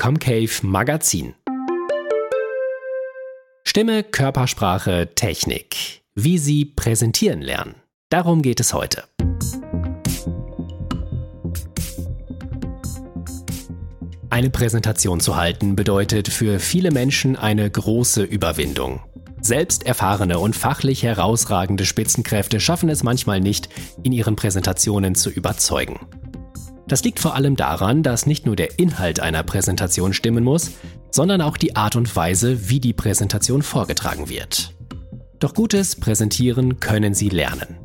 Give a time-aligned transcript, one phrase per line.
[0.00, 1.34] Comcave Magazin.
[3.64, 6.00] Stimme, Körpersprache, Technik.
[6.14, 7.74] Wie Sie präsentieren lernen.
[8.08, 9.04] Darum geht es heute.
[14.30, 19.02] Eine Präsentation zu halten bedeutet für viele Menschen eine große Überwindung.
[19.42, 23.68] Selbst erfahrene und fachlich herausragende Spitzenkräfte schaffen es manchmal nicht,
[24.02, 26.00] in ihren Präsentationen zu überzeugen.
[26.90, 30.72] Das liegt vor allem daran, dass nicht nur der Inhalt einer Präsentation stimmen muss,
[31.12, 34.74] sondern auch die Art und Weise, wie die Präsentation vorgetragen wird.
[35.38, 37.78] Doch gutes Präsentieren können Sie lernen.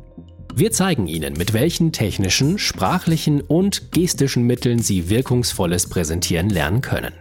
[0.56, 7.14] Wir zeigen Ihnen, mit welchen technischen, sprachlichen und gestischen Mitteln Sie wirkungsvolles Präsentieren lernen können.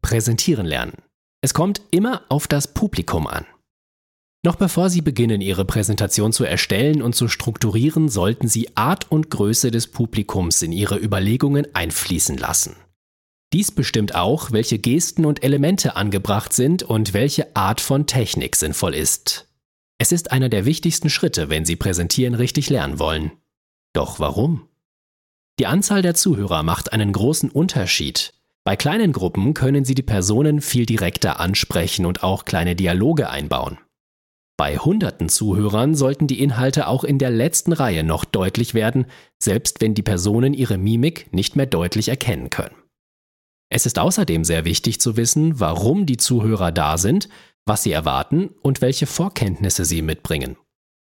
[0.00, 0.92] Präsentieren lernen.
[1.40, 3.46] Es kommt immer auf das Publikum an.
[4.42, 9.30] Noch bevor Sie beginnen, Ihre Präsentation zu erstellen und zu strukturieren, sollten Sie Art und
[9.30, 12.76] Größe des Publikums in Ihre Überlegungen einfließen lassen.
[13.52, 18.94] Dies bestimmt auch, welche Gesten und Elemente angebracht sind und welche Art von Technik sinnvoll
[18.94, 19.48] ist.
[19.98, 23.32] Es ist einer der wichtigsten Schritte, wenn Sie Präsentieren richtig lernen wollen.
[23.92, 24.68] Doch warum?
[25.58, 28.32] Die Anzahl der Zuhörer macht einen großen Unterschied.
[28.64, 33.78] Bei kleinen Gruppen können Sie die Personen viel direkter ansprechen und auch kleine Dialoge einbauen.
[34.60, 39.06] Bei hunderten Zuhörern sollten die Inhalte auch in der letzten Reihe noch deutlich werden,
[39.42, 42.74] selbst wenn die Personen ihre Mimik nicht mehr deutlich erkennen können.
[43.70, 47.30] Es ist außerdem sehr wichtig zu wissen, warum die Zuhörer da sind,
[47.64, 50.58] was sie erwarten und welche Vorkenntnisse sie mitbringen.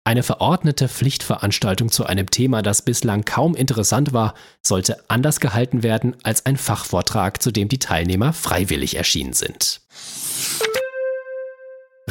[0.03, 4.33] Eine verordnete Pflichtveranstaltung zu einem Thema, das bislang kaum interessant war,
[4.65, 9.81] sollte anders gehalten werden als ein Fachvortrag, zu dem die Teilnehmer freiwillig erschienen sind.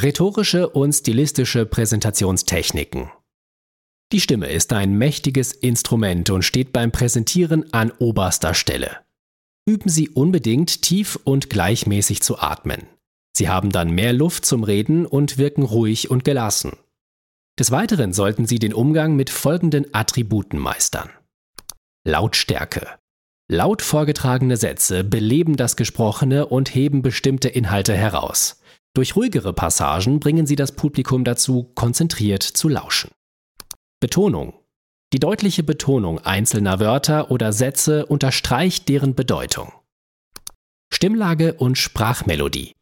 [0.01, 3.11] Rhetorische und stilistische Präsentationstechniken.
[4.11, 8.97] Die Stimme ist ein mächtiges Instrument und steht beim Präsentieren an oberster Stelle.
[9.67, 12.87] Üben Sie unbedingt tief und gleichmäßig zu atmen.
[13.37, 16.75] Sie haben dann mehr Luft zum Reden und wirken ruhig und gelassen.
[17.59, 21.09] Des Weiteren sollten Sie den Umgang mit folgenden Attributen meistern.
[22.03, 22.87] Lautstärke.
[23.47, 28.62] Laut vorgetragene Sätze beleben das Gesprochene und heben bestimmte Inhalte heraus.
[28.95, 33.09] Durch ruhigere Passagen bringen sie das Publikum dazu, konzentriert zu lauschen.
[33.99, 34.53] Betonung.
[35.13, 39.71] Die deutliche Betonung einzelner Wörter oder Sätze unterstreicht deren Bedeutung.
[40.93, 42.73] Stimmlage und Sprachmelodie.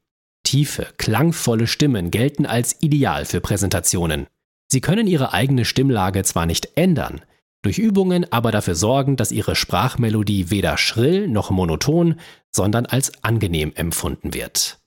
[0.44, 4.28] Tiefe, klangvolle Stimmen gelten als ideal für Präsentationen.
[4.70, 7.22] Sie können Ihre eigene Stimmlage zwar nicht ändern,
[7.62, 12.20] durch Übungen aber dafür sorgen, dass Ihre Sprachmelodie weder schrill noch monoton,
[12.52, 14.81] sondern als angenehm empfunden wird.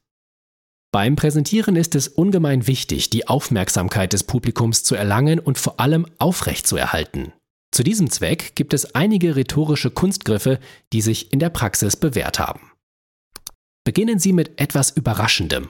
[0.94, 6.06] Beim Präsentieren ist es ungemein wichtig, die Aufmerksamkeit des Publikums zu erlangen und vor allem
[6.19, 7.32] aufrechtzuerhalten.
[7.72, 10.60] Zu diesem Zweck gibt es einige rhetorische Kunstgriffe,
[10.93, 12.71] die sich in der Praxis bewährt haben.
[13.82, 15.69] Beginnen Sie mit etwas Überraschendem.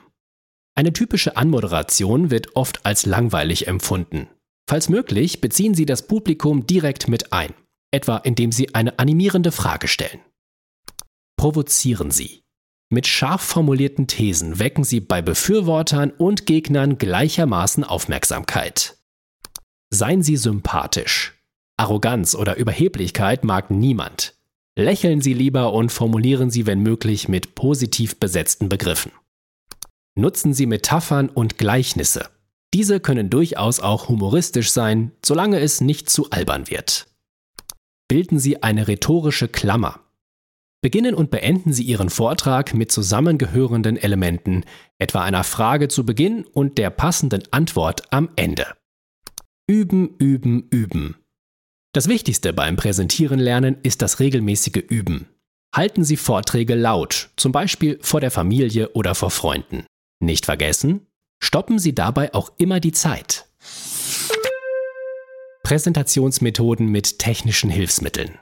[0.74, 4.28] Eine typische Anmoderation wird oft als langweilig empfunden.
[4.68, 7.54] Falls möglich, beziehen Sie das Publikum direkt mit ein,
[7.92, 10.20] etwa indem Sie eine animierende Frage stellen.
[11.38, 12.43] Provozieren Sie.
[12.94, 18.96] Mit scharf formulierten Thesen wecken Sie bei Befürwortern und Gegnern gleichermaßen Aufmerksamkeit.
[19.90, 21.32] Seien Sie sympathisch.
[21.76, 24.34] Arroganz oder Überheblichkeit mag niemand.
[24.76, 29.10] Lächeln Sie lieber und formulieren Sie, wenn möglich, mit positiv besetzten Begriffen.
[30.14, 32.28] Nutzen Sie Metaphern und Gleichnisse.
[32.72, 37.08] Diese können durchaus auch humoristisch sein, solange es nicht zu albern wird.
[38.06, 40.03] Bilden Sie eine rhetorische Klammer.
[40.84, 44.66] Beginnen und beenden Sie Ihren Vortrag mit zusammengehörenden Elementen,
[44.98, 48.66] etwa einer Frage zu Beginn und der passenden Antwort am Ende.
[49.66, 51.16] Üben, üben, üben.
[51.94, 55.26] Das Wichtigste beim Präsentieren lernen ist das regelmäßige Üben.
[55.74, 59.86] Halten Sie Vorträge laut, zum Beispiel vor der Familie oder vor Freunden.
[60.20, 61.06] Nicht vergessen,
[61.42, 63.46] stoppen Sie dabei auch immer die Zeit.
[65.62, 68.38] Präsentationsmethoden mit technischen Hilfsmitteln.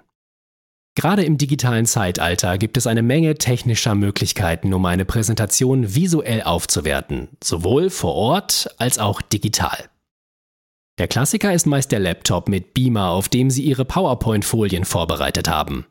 [0.94, 7.28] Gerade im digitalen Zeitalter gibt es eine Menge technischer Möglichkeiten, um eine Präsentation visuell aufzuwerten,
[7.42, 9.88] sowohl vor Ort als auch digital.
[10.98, 15.86] Der Klassiker ist meist der Laptop mit Beamer, auf dem Sie Ihre PowerPoint-Folien vorbereitet haben.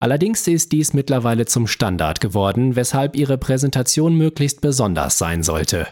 [0.00, 5.88] Allerdings ist dies mittlerweile zum Standard geworden, weshalb Ihre Präsentation möglichst besonders sein sollte.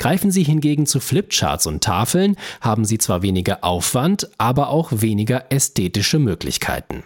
[0.00, 5.52] Greifen Sie hingegen zu Flipcharts und Tafeln, haben Sie zwar weniger Aufwand, aber auch weniger
[5.52, 7.04] ästhetische Möglichkeiten.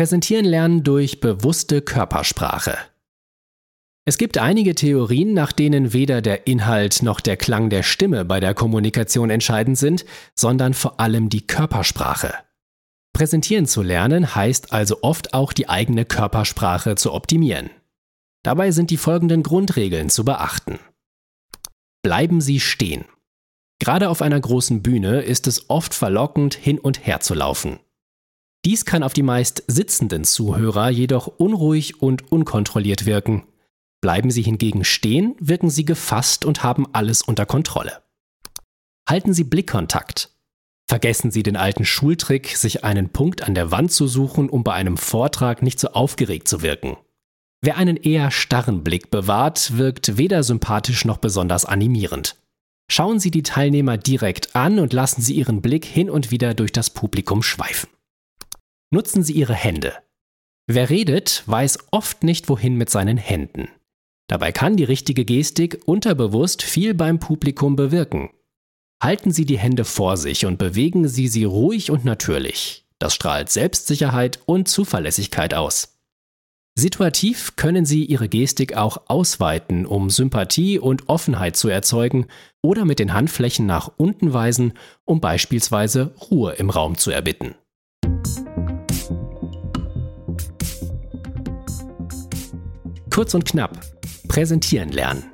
[0.00, 2.78] Präsentieren lernen durch bewusste Körpersprache.
[4.06, 8.40] Es gibt einige Theorien, nach denen weder der Inhalt noch der Klang der Stimme bei
[8.40, 12.32] der Kommunikation entscheidend sind, sondern vor allem die Körpersprache.
[13.12, 17.68] Präsentieren zu lernen heißt also oft auch die eigene Körpersprache zu optimieren.
[18.42, 20.78] Dabei sind die folgenden Grundregeln zu beachten.
[22.02, 23.04] Bleiben Sie stehen.
[23.80, 27.80] Gerade auf einer großen Bühne ist es oft verlockend, hin und her zu laufen.
[28.66, 33.44] Dies kann auf die meist sitzenden Zuhörer jedoch unruhig und unkontrolliert wirken.
[34.02, 38.02] Bleiben Sie hingegen stehen, wirken Sie gefasst und haben alles unter Kontrolle.
[39.08, 40.30] Halten Sie Blickkontakt.
[40.86, 44.74] Vergessen Sie den alten Schultrick, sich einen Punkt an der Wand zu suchen, um bei
[44.74, 46.98] einem Vortrag nicht so aufgeregt zu wirken.
[47.62, 52.36] Wer einen eher starren Blick bewahrt, wirkt weder sympathisch noch besonders animierend.
[52.92, 56.72] Schauen Sie die Teilnehmer direkt an und lassen Sie Ihren Blick hin und wieder durch
[56.72, 57.88] das Publikum schweifen.
[58.90, 59.94] Nutzen Sie Ihre Hände.
[60.66, 63.68] Wer redet, weiß oft nicht wohin mit seinen Händen.
[64.26, 68.30] Dabei kann die richtige Gestik unterbewusst viel beim Publikum bewirken.
[69.00, 72.88] Halten Sie die Hände vor sich und bewegen Sie sie ruhig und natürlich.
[72.98, 75.99] Das strahlt Selbstsicherheit und Zuverlässigkeit aus.
[76.78, 82.26] Situativ können Sie Ihre Gestik auch ausweiten, um Sympathie und Offenheit zu erzeugen
[82.62, 84.74] oder mit den Handflächen nach unten weisen,
[85.04, 87.54] um beispielsweise Ruhe im Raum zu erbitten.
[93.10, 93.80] Kurz und knapp.
[94.28, 95.24] Präsentieren lernen.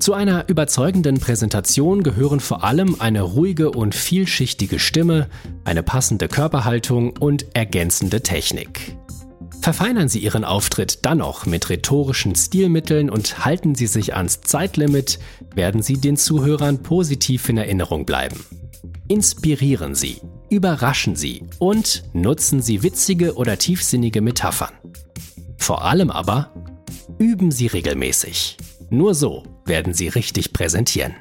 [0.00, 5.28] Zu einer überzeugenden Präsentation gehören vor allem eine ruhige und vielschichtige Stimme,
[5.64, 8.96] eine passende Körperhaltung und ergänzende Technik.
[9.60, 15.18] Verfeinern Sie Ihren Auftritt dann noch mit rhetorischen Stilmitteln und halten Sie sich ans Zeitlimit,
[15.54, 18.42] werden Sie den Zuhörern positiv in Erinnerung bleiben.
[19.08, 24.72] Inspirieren Sie, überraschen Sie und nutzen Sie witzige oder tiefsinnige Metaphern.
[25.58, 26.54] Vor allem aber
[27.18, 28.56] üben Sie regelmäßig.
[28.88, 31.14] Nur so werden Sie richtig präsentieren.